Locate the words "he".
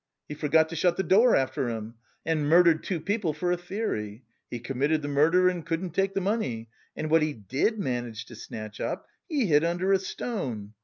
0.27-0.33, 4.49-4.57, 7.21-7.33, 9.29-9.45